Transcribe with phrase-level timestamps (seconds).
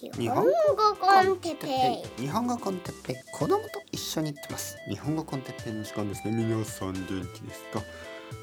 [0.00, 0.52] 日本語
[1.00, 2.22] コンテッペイ。
[2.22, 3.16] 日本語コンテッペイ。
[3.32, 4.76] 子供と一緒に行ってます。
[4.88, 6.34] 日本語コンテッペイの時間ですね。
[6.36, 7.82] 皆さん元気ですか、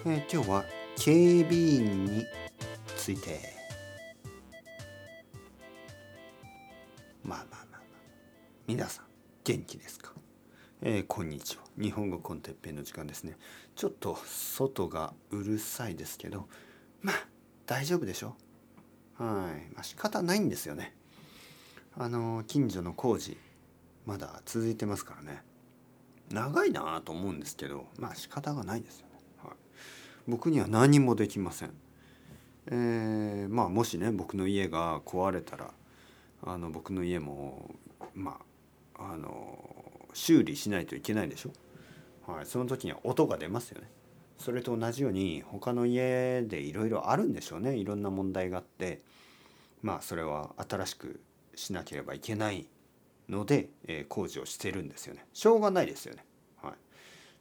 [0.06, 0.66] えー、今日は
[0.98, 2.26] 警備員に
[2.98, 3.40] ついて。
[7.24, 7.82] まあまあまあまあ。
[8.68, 9.06] 皆さん
[9.46, 10.12] 元気ですか？
[10.82, 11.64] えー、こんにちは。
[11.82, 13.38] 日本語コンテッペイの時間ですね。
[13.78, 16.50] ちょっと外がうるさいですけど。
[17.02, 17.16] まあ
[17.66, 18.36] 大丈夫でしょ
[19.18, 19.26] は
[19.58, 20.94] い、まあ、仕方ないんですよね。
[21.98, 23.38] あの近所の工事
[24.06, 25.44] まだ続いてますからね。
[26.30, 29.14] 長いなと思うんですけどまあ仕方がないですよね、
[29.44, 29.54] はい、
[30.28, 31.72] 僕には何もできません。
[32.68, 35.72] えー、まあもしね僕の家が壊れたら
[36.44, 37.76] あの僕の家も
[38.14, 38.40] ま
[38.98, 41.52] ああの修理しないといけないでしょ、
[42.30, 43.90] はい、その時には音が出ますよね。
[44.38, 47.78] それと同じように他の家でいろいろあるんでしょうね。
[47.78, 49.02] いろんな問題があって。
[49.82, 51.22] まあそれは新しく
[51.56, 52.68] しなければいけない
[53.30, 55.26] ので、えー、工事をしてるんですよね。
[55.34, 56.26] しょうがないですよね。
[56.62, 56.74] はい。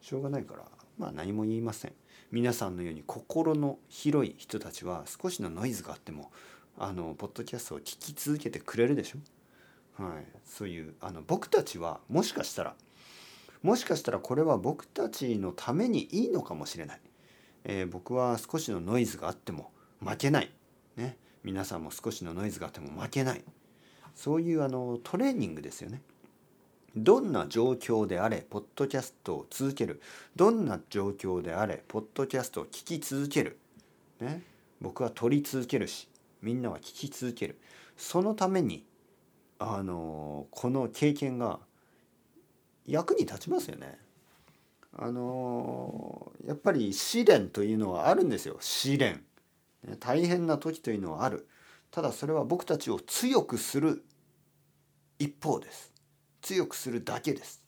[0.01, 0.65] しょうがないから
[0.99, 1.93] まあ何も言いません。
[2.31, 6.33] 皆さんのように心の広い人たちは少しのノイズがあっても
[6.77, 9.19] あのポッドキャストを聞き続けてくれるでしょ。
[10.03, 12.75] はい、そういうあの僕たちはもしかしたら
[13.63, 17.01] もしかしたらこれは僕たちのためにいいのかもしれない、
[17.65, 19.71] えー、僕は少しのノイズがあっても
[20.01, 20.51] 負けない、
[20.97, 23.45] ね、皆さんも少しのノイズがあっても負けない。
[24.15, 26.01] そういうあのトレーニングですよね
[26.97, 30.01] どんな状況であれポッドキャストを続ける
[30.37, 33.59] どんな状況であれポッドキャストを聞き続ける、
[34.21, 34.43] ね、
[34.81, 36.09] 僕は撮り続けるし
[36.41, 37.59] みんなは聞き続ける
[37.97, 38.85] そのために
[39.59, 41.59] あのこの経験が
[42.87, 43.99] 役に立ちますよね。
[44.97, 49.25] あのやっぱり試練というのはあるんですよ試練。
[50.01, 51.49] 大変な時というのはある。
[51.95, 54.03] ただそれは僕たちを強くする
[55.21, 55.93] 一方です。
[56.43, 57.63] 強くするだけです。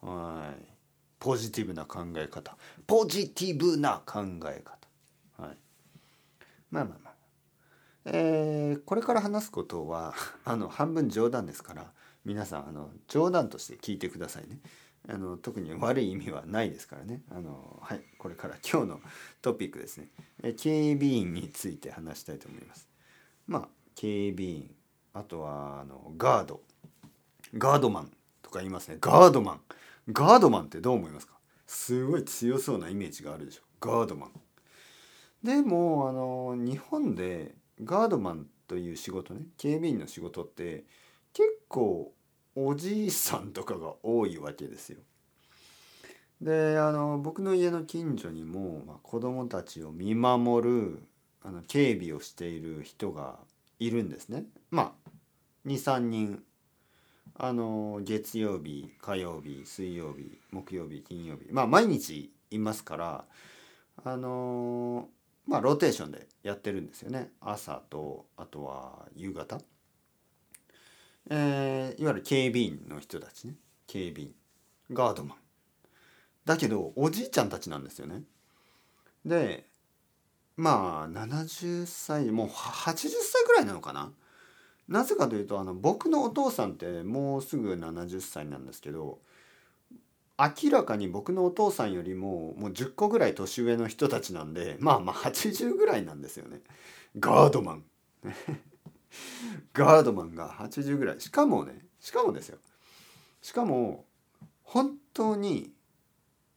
[0.00, 0.64] はい。
[1.18, 2.56] ポジティブな考え方。
[2.86, 4.88] ポジティブな考え方。
[5.36, 5.56] はい。
[6.70, 7.14] まあまあまあ。
[8.06, 10.14] えー、これから話すことは
[10.46, 11.92] あの半分冗談ですから
[12.24, 14.60] 皆さんあの冗談として聞いてくださいね。
[15.10, 17.20] あの特に悪い意味はないですからね。
[17.30, 19.00] あのはいこれから今日の
[19.42, 20.08] トピックですね。
[20.42, 22.95] え警備員について話したいと思います。
[23.46, 24.70] まあ警備員
[25.12, 26.60] あとはあのガード
[27.54, 28.10] ガードマン
[28.42, 28.98] とか言いますね。
[29.00, 29.60] ガードマン
[30.12, 31.34] ガードマンってどう思いますか？
[31.66, 33.62] すごい強そうなイメージがあるでしょ。
[33.80, 34.30] ガードマン。
[35.42, 40.84] でもあの日本でガードマンという仕事ね警備員の仕事って
[41.32, 42.12] 結構
[42.54, 44.98] おじいさんとかが多いわけですよ。
[46.40, 51.02] であの僕の家の近所にも、まあ、子供たちを見守る
[51.46, 53.38] あの警備をしている人が
[53.78, 54.44] いるんですね。
[54.70, 55.10] まあ
[55.66, 56.42] 23人。
[57.38, 61.52] あの月曜日火曜日水曜日木曜日金曜日。
[61.52, 63.24] まあ毎日いますから
[64.04, 65.08] あの
[65.46, 67.30] まあローテーションでやってるんですよね。
[67.40, 69.60] 朝とあとは夕方。
[71.30, 73.54] えー、いわゆる警備員の人たちね。
[73.86, 74.34] 警備員
[74.90, 75.38] ガードマン。
[76.44, 78.22] だけどおじいちゃんたちなんですよね。
[79.24, 79.66] で
[80.56, 84.10] まあ70歳もう80歳ぐらいなのかな？
[84.88, 89.18] なぜかというとあの僕のお父さんってもうすぐ70歳なんですけど
[90.38, 96.60] 明らかに僕のお父さんよりももう10個ぐらい年上の人たちなんでまあまあ80ぐらいなんですよね。
[97.18, 97.84] ガードマン。
[99.72, 101.20] ガードマンが80ぐらい。
[101.20, 102.58] しかもねしかもですよ。
[103.42, 104.04] しかも
[104.62, 105.70] 本当に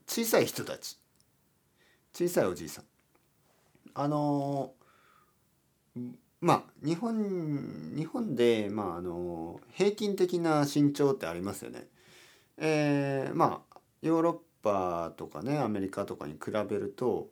[0.08, 0.98] 小さい人たち。
[2.14, 2.86] 小さいおじいさん。
[3.94, 4.74] あの
[6.42, 11.88] まあ日本日本で、まあ、あの平均的な身長ってありますよね。
[12.58, 17.30] えー、まあヨーロッパとかねアメリカとかに比べると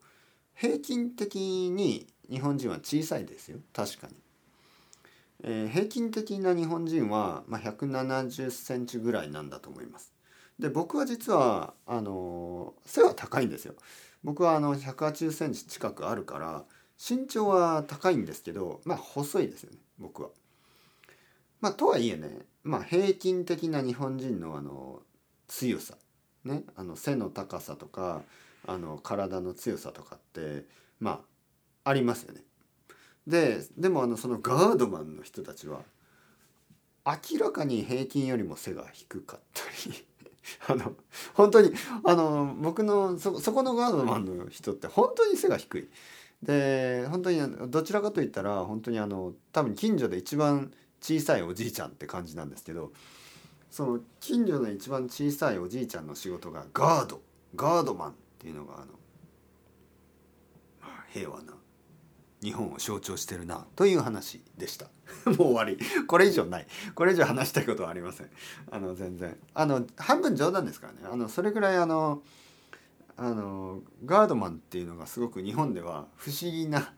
[0.55, 1.35] 平均的
[1.69, 4.13] に日本人は小さいですよ確かに。
[5.43, 10.13] えー、平均的な日本人は、まあ、170センチぐらいなんだと思います。
[10.57, 13.75] で僕は実はあの背は高いんですよ。
[14.27, 16.65] 僕はあの180センチ近くあるから
[16.99, 20.27] 身長は高いんですけどまあ細いですよね僕は。
[21.61, 24.99] まあとはいえね、まあ、平均的な日本人のあの
[25.47, 25.95] 強さ、
[26.43, 28.21] ね、あの背の高さとか
[28.67, 30.65] あの体の強さとかって
[30.99, 31.21] ま
[31.85, 32.41] あありますよね。
[33.27, 35.83] ででもあのそのガードマンの人たちは
[37.05, 40.05] 明らかに平均よりも背が低かったり
[40.67, 40.95] あの
[41.33, 41.71] 本当に
[42.03, 45.89] あの僕のそこのガードマンの人って本当に背が低い。
[46.43, 47.41] で本当に
[47.71, 50.71] どちらかといったら本当にあの多分近所で一番
[51.01, 52.91] 小さいおじいちゃんって感じなんですけど
[53.71, 57.21] その近所の一番小さいおじいちゃんの仕事がガード
[57.55, 58.87] ガードマンっていうのがあの、
[61.11, 61.53] 平和な
[62.43, 64.87] 日本を象徴してるなという話でした
[65.25, 65.77] もう終わり。
[66.05, 66.67] これ以上ない。
[66.95, 68.29] これ以上話したいことはありません。
[68.71, 69.37] あの全然。
[69.53, 70.99] あの半分冗談ですからね。
[71.11, 72.21] あのそれぐらいあの
[73.17, 76.93] あのガードマンっていうのがすごく日本では不思議な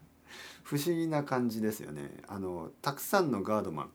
[0.64, 2.22] 不思議な感じですよね。
[2.28, 3.90] あのたくさんのガードマン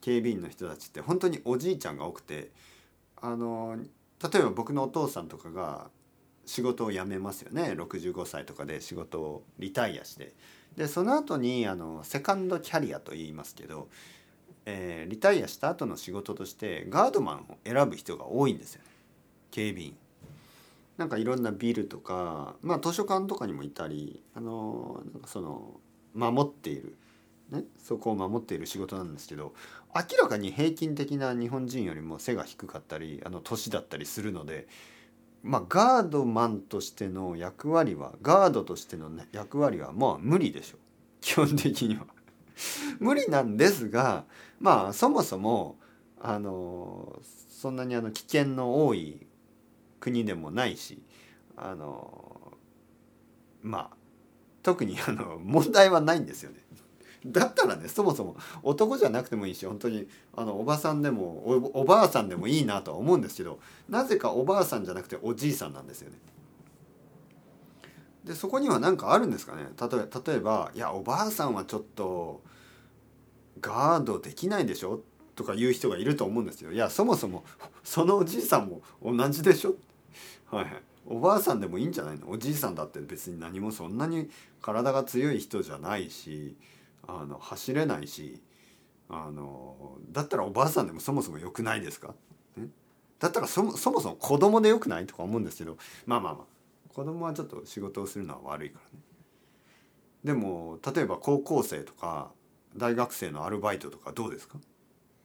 [0.00, 2.50] 警備員の人たちって本当におじいちゃんが多くて
[3.20, 3.76] あの
[4.22, 5.90] 例えば僕のお父さんとかが
[6.44, 7.74] 仕事を辞めますよね。
[7.76, 10.34] 65歳とかで仕事をリタイアして。
[10.76, 13.88] でその後にあのセカンドキャリアと言いますけど、
[14.64, 18.90] えー、リタイアした後の仕事としてガードマンを選ぶ人が多いんですよね
[19.50, 19.96] 警備員。
[20.96, 25.80] なんかいろんなビルとか、まあ、図書館とかにもいたりあのその
[26.14, 26.96] 守っている、
[27.50, 29.54] ね、そこを守っている仕事なんですけど
[29.94, 34.68] 明らかに平均的な日本人よりも背が低かったりあの年だったりするので
[35.42, 40.78] まあ、ガードマンとしての役割はガードとしての、ね、役割はまあ無理でしょ
[41.20, 42.06] 基本的には
[43.00, 44.24] 無理なんですが
[44.60, 45.78] まあそもそも
[46.20, 49.26] あのそんなにあの危険の多い
[49.98, 51.02] 国でもないし
[51.56, 52.52] あの
[53.62, 53.96] まあ
[54.62, 56.61] 特にあの問題はないんですよね。
[57.24, 66.18] だったらねそもそも男じゃなくてもいいし本当にあのおばさんでもおばあさんでもいいなとは思うんですけどなぜかおばあさんじゃなくておじいさんなんですよね。
[68.24, 72.40] でそこには何かあるんですかね例え例えば「いやおばあさんはちょっと
[73.60, 75.00] ガードできないでしょ?」
[75.34, 76.72] とか言う人がいると思うんですよ。
[76.72, 77.44] いやそもそも
[77.82, 79.74] そのおじいさんも同じでしょ
[80.50, 80.82] はいはい。
[81.06, 82.30] おばあさんでもいいんじゃないの？
[82.30, 84.30] おじいさんだって別に何もそんなに
[84.60, 86.56] 体が強い人じゃないし
[87.06, 88.40] あの走れないし
[89.08, 92.14] あのだったらおばあさんでもそもそも良くないですか、
[92.56, 92.68] ね、
[93.18, 95.76] だったらそもそもそも子供で良くないとか思うんですけど
[96.06, 99.04] まあまあまあ子供はちょっと仕事をするのは悪いからね。
[100.24, 102.30] でも例えば高校生とか
[102.76, 104.58] 大学生のアルバイトとかどうですか、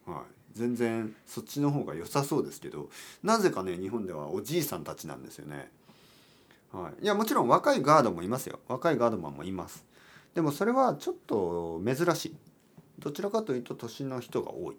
[0.06, 0.21] はい、
[0.53, 2.89] 全然そっちの方が良さそうですけど
[3.21, 5.69] なぜかね日本ではおじいさんたちなんですよね。
[6.71, 9.85] はい、いやもちろん若いガードもいますよ若いガードマンもいます。
[10.37, 12.35] でもそれはちょっと珍しい。
[12.99, 14.77] どちらかというと年の人が多い、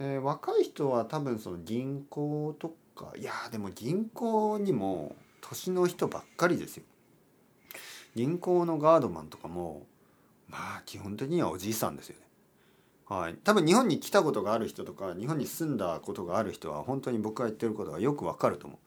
[0.00, 3.12] えー、若い人は多分その銀行とか。
[3.16, 6.82] いやでも銀行にも年の人ばっかりですよ。
[8.16, 9.86] 銀行のガードマンとかも
[10.48, 12.26] まあ基本的にはおじいさんですよね。
[13.06, 18.78] はい、多分日本に来たことがある人とか日本に住んだことがある人は本当に僕が言ってることがよくわかると思う。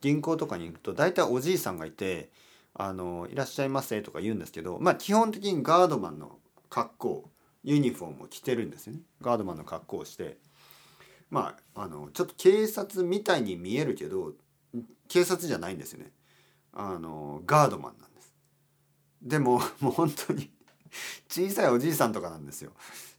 [0.00, 2.30] 銀行とかに行くと大体おじいさんがいて
[2.74, 6.38] あのいらっしゃいませとか言うんですけど、まあ、基本的にガードマンの
[6.70, 7.30] 格好
[7.64, 9.00] ユニフォームを着てるんですよね。
[9.20, 10.38] ガードマンの格好をして。
[11.30, 14.34] まああのちょっと警察みたいに見えるけど
[15.08, 16.10] 警察じゃないんですよね。
[16.72, 18.34] あのガードマンなんです。
[19.22, 20.50] でも もう本当に
[21.28, 22.72] 小さいおじいさんとかなんですよ。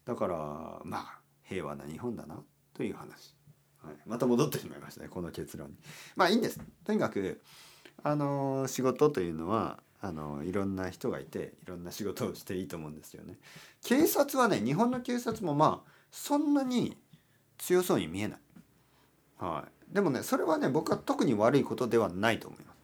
[0.05, 3.35] だからまあ平和な日本だなという話、
[3.81, 5.77] はい、また戻ってしまいましたねこの結論に。
[6.15, 6.59] まあいいんです。
[6.83, 7.41] とにかく
[8.03, 13.37] あの仕事というのはあのいろんな人がいていろんな仕事をしていいと思うんですよね。
[13.83, 16.97] 警察はね日本の警察もまあそんなに
[17.57, 18.39] 強そうに見えない。
[19.39, 22.77] はい、でもねそれはね僕は特に悪いことではないと思います。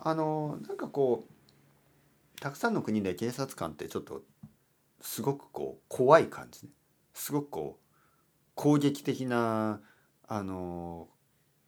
[0.00, 4.22] あのなんかこうたくさんの国で警察官ってちょっと
[5.00, 6.72] すごくこう怖い感じね
[7.12, 7.96] すごくこう
[8.54, 9.80] 攻撃的な
[10.26, 11.08] あの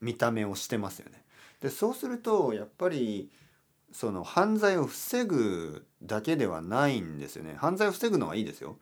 [0.01, 1.23] 見た目をしてますよね。
[1.61, 3.29] でそうするとやっぱり
[3.91, 7.55] その犯罪を防ぐだけではないんですよね。
[7.57, 8.77] 犯罪を防ぐのはいいですよ。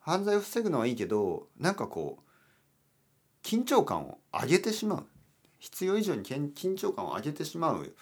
[0.00, 5.06] 犯罪を防ぐのはいいけどなんかこう緊張感を上げてしまう。
[5.58, 7.94] 必要以上に緊張感を上げてしまう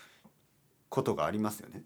[0.89, 1.83] ことがありますよね。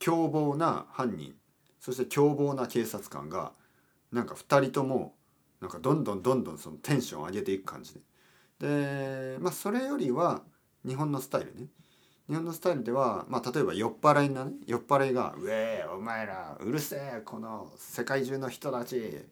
[0.00, 1.34] 凶暴な犯人
[1.78, 3.52] そして凶暴な警察官が
[4.10, 5.14] なんか2人とも
[5.60, 8.00] なんかどんどんどんどんそのテンションを上げていく感じで。
[8.58, 10.42] でまあそれよりは
[10.86, 11.66] 日本のスタイルね
[12.28, 19.24] 日本のスタイルでは、まあ、例えば酔っ払いなね酔っ払いが「うえお前らうるせえこの世界中の人たち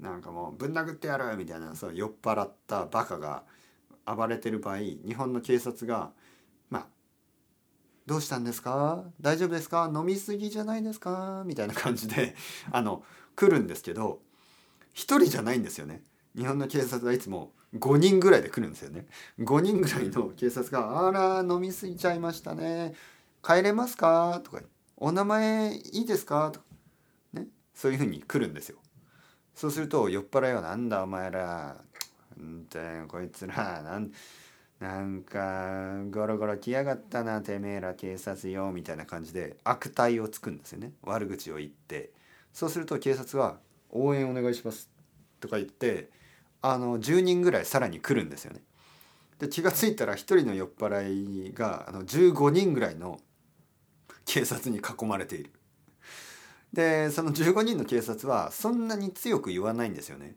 [0.00, 3.44] なんかもうぶん殴ってやる」みたいなそう酔っ払ったバカが
[4.04, 6.12] 暴れてる場合日本の警察が
[6.70, 6.86] 「まあ
[8.06, 9.04] どうしたんですか？
[9.20, 9.90] 大丈夫ですか？
[9.94, 12.34] 飲み過ぎじゃないですか?」みたいな感じで
[12.72, 13.04] あの
[13.36, 14.20] 来るんですけど
[14.92, 16.02] 一人じゃないんですよね。
[16.36, 19.06] 日本の警察はいつも5人ぐらいで来るんですよね。
[19.40, 22.94] 5人ぐらいの警察が「あら飲み過ぎちゃいましたね。
[23.42, 24.62] 帰れますか?」とか
[24.96, 26.66] 「お名前いいですか?」とか。
[27.34, 27.48] ね。
[27.74, 28.78] そういうふうに来るんですよ。
[29.54, 31.76] そうすると酔っ払いは「なんだお前ら
[32.40, 34.12] んてこいつらなん
[34.78, 40.92] なんかゴロゴロ来やがったなてめえら警察よ」みたいな感じで悪態をつくんですよね。
[41.02, 42.12] 悪口を言って。
[42.52, 43.58] そうすると警察は
[43.90, 44.88] 「応援お願いします」
[45.38, 46.10] とか言って
[46.62, 48.60] あの10人ぐらいさらに来るんですよね。
[49.38, 53.20] で気が付いたら1人の酔っ払いがあの15人ぐらいの
[54.24, 55.52] 警察に囲まれている。
[56.72, 60.36] でその15人の警察はそんなに強く言わないんですよね。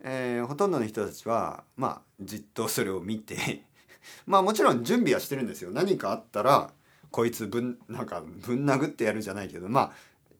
[0.00, 3.64] えー、ほとんどの人たちはまあじっとそれを見て
[4.26, 5.70] まあもちろん準備はしてるんですよ。
[5.70, 6.72] 何かあったら
[7.10, 9.92] こいつぶんなんかぶん殴ってやるじゃないけどまあ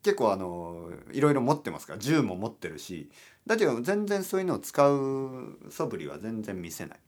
[0.07, 3.11] 結構あのいろいろ持ってますから銃も持ってるし
[3.45, 6.99] だけど全然そういうのを使う素振りは全然見せない。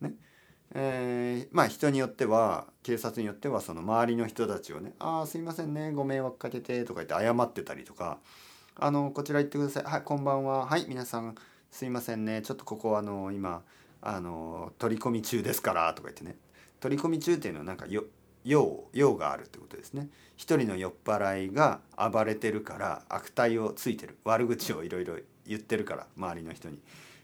[0.00, 0.14] ね。
[0.72, 8.20] えー、まあ人によっては警察によってはその周りの人たちをね「ああすいませんねご迷惑かけて」とか言って謝ってたりとか
[8.78, 9.82] 「あのこちら行ってください。
[9.84, 10.66] はいこんばんは。
[10.66, 11.34] はい皆さん
[11.72, 12.42] すいませんね。
[12.42, 13.64] ちょっとここあの今
[14.00, 16.36] あの取り込み中ですから」とか言ってね。
[16.78, 18.04] 取り込み中っていうのはなんかよ
[18.44, 20.08] 用用があるってことですね。
[20.36, 24.18] 一人の酔っ払いが暴れてるから悪態をついてる。
[24.24, 26.78] 悪口をいろいろ言ってるから周りの人に。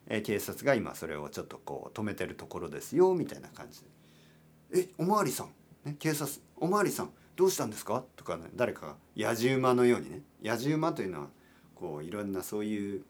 [0.06, 3.86] え警察が今それをちょっとこう止めてるところですよみたいな感じで
[4.82, 5.48] 「えおまわりさん、
[5.84, 6.40] ね、警察。
[6.56, 8.96] おまわりさんどうしたんですか?」とか、ね、誰かが。
[9.14, 10.22] やじ馬のようにね。
[10.42, 11.28] やじ馬というのは
[11.74, 13.04] こういろんなそういう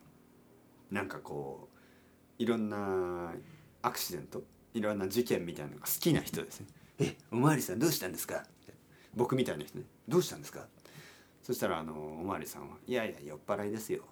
[0.90, 1.68] なんかこ
[2.38, 3.32] ういろんな
[3.82, 4.42] アクシデント
[4.74, 6.66] いろんな事件みたいなのが好きな人ですね。
[7.00, 8.44] えおまわりさんどうしたんですか？
[9.14, 10.66] 僕みたいな人ねどうしたんですか？
[11.42, 14.04] そしたらあのおまわりさんは「いやいや酔っ払いですよ」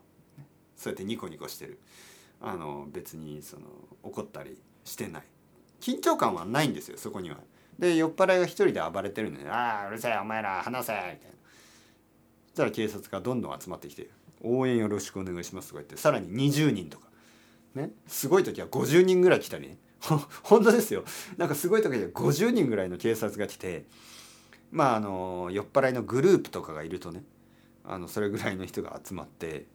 [0.77, 1.79] そうやってニコニコしてる。
[2.41, 3.67] あの別にその
[4.05, 5.23] 怒ったりしてない。
[5.81, 7.39] 緊張感はないんですよそこには。
[7.79, 11.19] で酔っ払いが一人で暴れてるので「ああうるせえお前ら話せ」みたいな。
[12.47, 14.09] そしたら警察がどんどん集まってきて
[14.43, 17.09] 「応援よろしくお願いします」とか言ってさらに20人とか。
[17.75, 17.91] ね。
[18.07, 19.79] すごい時は50人ぐらい来たりね
[20.43, 21.05] 本当ですよ。
[21.37, 23.85] なんかすごい時は50人ぐらいの警察が来て
[24.71, 27.25] まああの酔っ払いのグループとかがいるとね
[27.85, 29.67] あのそれぐらいの人が集まって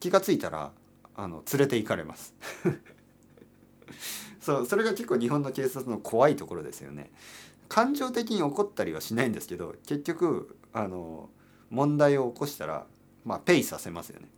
[0.00, 0.72] 気が付いたら
[1.14, 2.34] あの連れて行かれます。
[4.40, 7.10] そうそれが結構日本の警察の怖いところですよね。
[7.68, 11.30] 感情的に怒ったりはしないんですけど結局あの
[11.68, 12.86] 問題を起こしたら
[13.24, 14.28] まあペイさせますよね。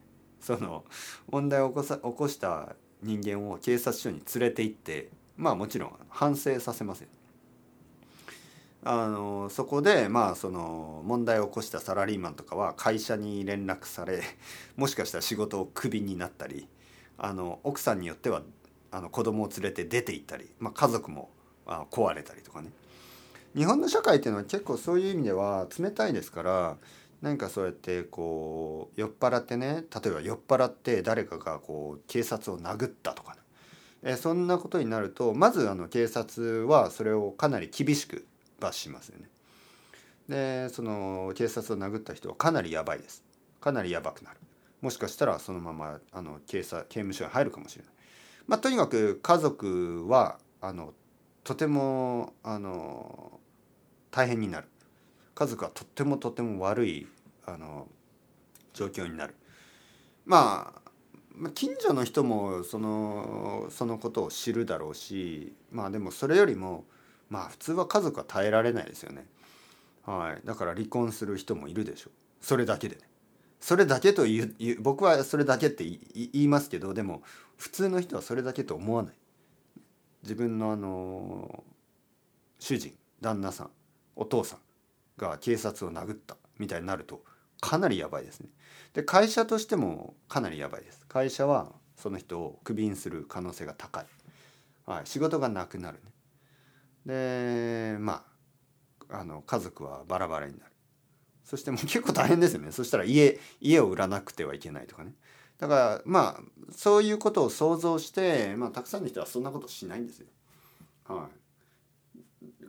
[0.40, 0.84] その
[1.30, 7.08] 問題を起こさ起こした人間を警察署に連れて行ってまあもちろん反省させますよ、
[8.84, 14.22] あのそこでまあその問題を起こしたサラリーマンとかは会社に連絡され
[14.76, 16.68] もしかしたら仕事をクビになったり
[17.18, 18.42] あの奥さんによっては
[18.90, 21.30] あの子供を連れて出て行ったり、まあ、家族も
[21.66, 22.70] あ壊れたりとかね。
[23.54, 26.76] 日本の社会っていうのは結構そういう意味では冷たいですから
[27.20, 33.41] 何かそうやってこう酔っ払ってね例えば酔っ払って誰かがこう警察を殴ったとかね。
[34.02, 38.26] えそんなことになるとまずあの警察はそれをかなり厳しく
[38.60, 39.28] 罰しますよね。
[40.28, 43.22] でその警察を殴った人はかなりやばいです。
[43.60, 44.38] かなりやばくなる。
[44.80, 47.92] もしかしたらそのままあの警察刑務所に入るかもしれない。
[48.48, 50.94] まあ、とにかく家族はあの
[51.44, 53.40] とてもあの
[54.10, 54.68] 大変になる。
[55.34, 57.06] 家族はとってもとても悪い
[57.46, 57.88] あの
[58.74, 59.34] 状況になる。
[60.24, 60.81] まあ
[61.34, 66.84] ま近所の人もそのそのことを知るだろうしまあでもそれよりも
[67.30, 69.26] まあ普通は家族は耐えられないですよね。
[70.04, 72.12] はい、だから離婚する人もいるでしょう
[72.44, 73.02] それだけでね。
[73.60, 77.22] それだけと言う僕はそれだけって言いますけどでも
[77.56, 79.14] 普通の人はそれだけと思わない
[80.24, 81.62] 自分のあの
[82.58, 83.70] 主人旦那さん
[84.16, 84.58] お父さん
[85.16, 87.22] が警察を殴ったみたいになると
[87.62, 88.48] かなりやばいですね。
[88.92, 91.06] で会社としてもかなりやばいです。
[91.08, 94.06] 会社はその人をクビにする可能性が高い、
[94.84, 96.00] はい、仕事がなくなる
[97.06, 97.94] ね。
[97.94, 98.24] でま
[99.08, 100.72] ああの家族はバラバラになる。
[101.44, 102.72] そしてもう結構大変ですよね。
[102.72, 105.14] そしたら家家を売らなくてはいけないとかね。
[105.58, 110.26] だからまあそういうことを想像して、まあ、たくさんの人はそんなことしないんですよ。
[111.04, 111.38] はい、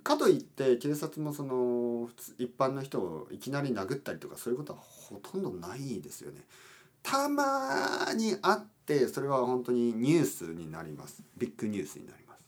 [0.03, 6.41] かといって警察もその一般の人をいきなり殴ったりとかそういうことはほとんどないですよね。
[7.01, 12.43] たまにあってそれは本当にニュースになりますビッグニュースになります。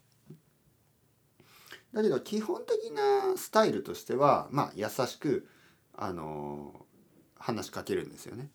[1.93, 5.47] だけど基本的なスタイルとしてはまあ優しく
[5.95, 6.73] あの
[7.37, 8.49] 話しかけるんですよね。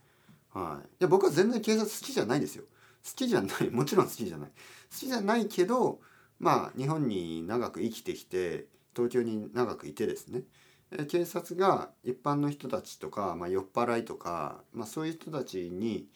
[0.53, 2.65] はい、いや僕は全然警察好きじゃないですよ。
[3.05, 4.49] 好きじゃないもちろん好きじゃない。
[4.49, 4.55] 好
[4.99, 6.01] きじゃないけど
[6.39, 10.43] まあ日本に長く生きてきて東京に長くいてですね。
[11.09, 16.09] 警察が一般の人たちとか、まあ、酔っ払いとか、まあ、そういう人たちに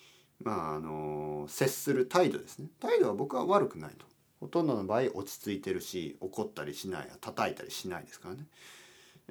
[0.42, 2.68] まああの接する態度ですね。
[2.80, 4.06] 態度は僕は悪くないと。
[4.40, 8.44] ほとんどの場合落ち着いてるし怒ったりしない叩いたりしないですからね、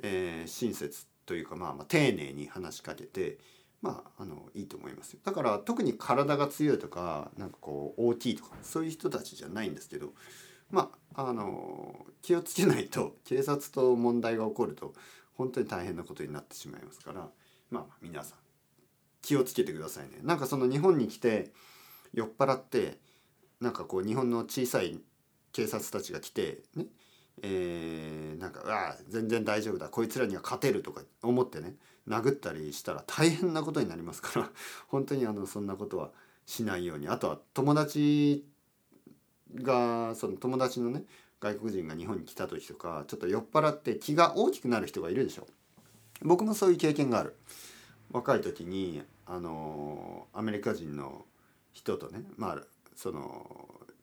[0.01, 3.37] えー、親切というか、まあ、まあ丁寧に話しかけて
[3.81, 5.19] まああのいいと思いますよ。
[5.23, 10.13] だから特に体が強いとかなんかこう大きいとかそういう人たちじゃないんですけど
[10.73, 14.93] まああの気をつけないと 警察と問題が起こると
[15.35, 17.29] 本当に大変なことになってしまいますから
[17.69, 18.39] まあ皆さん
[19.21, 20.19] 気をつけてくださいね。
[20.21, 21.53] なんかその日本に来て
[22.11, 22.99] 酔っ払って
[23.61, 24.99] なんかこう日本の小さい
[25.53, 26.87] 警察たちが来てね
[27.41, 31.77] えー、なんか「ああ全然大丈夫だこいつらには勝てる」とか思ってね
[32.07, 34.51] 殴ったりしたら大変なことになりますから
[34.87, 36.11] 本当にあのそんなことは
[36.45, 37.07] しないように。
[37.07, 38.45] あとは友達
[39.55, 41.03] がその友達のね
[41.39, 45.47] 外国人が日本に来た時とかちょっと酔っ払って気が大きくなる人がいるでしょ。
[46.21, 47.35] 僕もそういう経験がある。
[48.11, 51.25] 若い時にあのアメリカ人の
[51.73, 52.61] 人とねまあ
[52.95, 53.45] その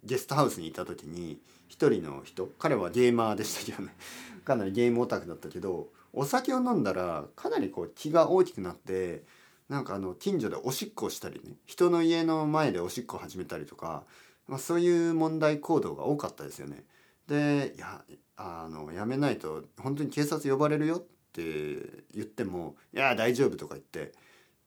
[0.04, 1.38] ゲストハウスにいた時に
[1.68, 3.94] 一人の人彼はゲーマーでしたけどね。
[4.44, 9.22] かなりゲームオタクだったけどお酒を飲んだらかなりこう気が大きくなって
[9.68, 14.04] なんかあの近所でおしっこをしたりね人の家の前でおしっこを始めたりとか、
[14.50, 16.84] まあ、そういう問題行動が多かったですよね。
[17.28, 18.02] でや
[18.36, 21.00] あのやめないと本当に警察呼ばれるよっ
[21.32, 24.12] て言っても「いや大丈夫」とか言って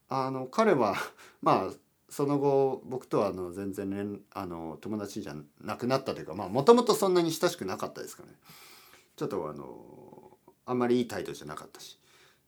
[0.08, 0.96] あの彼は
[1.42, 1.74] まあ
[2.08, 8.36] その後僕とはあの全然連あの友達じゃなくなったというかもともとそんなに親しくなかったですからね。
[9.18, 12.00] ちょっとあのあんまりいい態度じゃなかったし。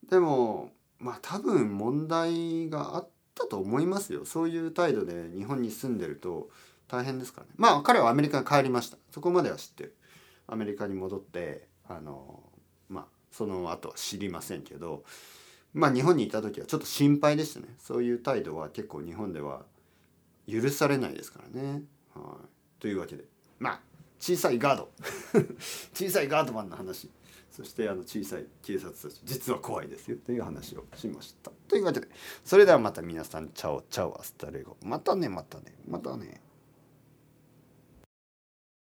[0.09, 4.23] でもまあ多分問題があったと思いますよ。
[4.23, 6.49] そういう態度で日本に住んでると
[6.95, 7.53] 大変ですからね。
[7.57, 8.97] まあ彼はアメリカに帰りました。
[9.11, 9.95] そこまでは知ってる。
[10.47, 12.43] アメリカに戻ってあの
[12.89, 15.03] まあその後は知りませんけど
[15.73, 17.67] まあ日本にいた時はちょっと心配でしたね。
[17.79, 19.63] そういう態度は結構日本では
[20.47, 21.83] 許されないですからね。
[22.13, 23.25] はい、というわけで。
[23.59, 23.79] まあ
[24.19, 24.89] 小さいガード。
[25.93, 27.09] 小さいガードマンの話。
[27.51, 29.21] そしてあの小さい警察たち。
[29.23, 31.51] 実は怖いですよという話をしました。
[31.67, 32.07] というわけで。
[32.43, 33.49] それではまた皆さん。
[33.49, 34.77] Chao chao。Hasta luego。
[34.83, 35.73] またねまたね。
[35.87, 36.41] またね。